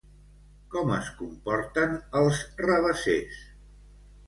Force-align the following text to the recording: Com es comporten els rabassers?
Com 0.75 0.89
es 0.95 1.09
comporten 1.19 1.95
els 2.23 2.41
rabassers? 2.65 3.41